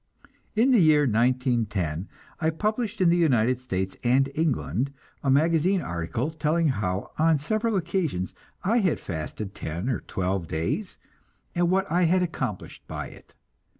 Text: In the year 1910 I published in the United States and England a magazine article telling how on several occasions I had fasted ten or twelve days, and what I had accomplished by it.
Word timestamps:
In 0.55 0.71
the 0.71 0.79
year 0.81 1.01
1910 1.01 2.09
I 2.39 2.49
published 2.49 3.01
in 3.01 3.09
the 3.09 3.17
United 3.17 3.59
States 3.59 3.95
and 4.03 4.31
England 4.33 4.91
a 5.23 5.29
magazine 5.29 5.79
article 5.83 6.31
telling 6.31 6.69
how 6.69 7.11
on 7.19 7.37
several 7.37 7.75
occasions 7.75 8.33
I 8.63 8.77
had 8.79 8.99
fasted 8.99 9.53
ten 9.53 9.89
or 9.89 9.99
twelve 9.99 10.47
days, 10.47 10.97
and 11.53 11.69
what 11.69 11.85
I 11.91 12.05
had 12.05 12.23
accomplished 12.23 12.81
by 12.87 13.09
it. 13.09 13.35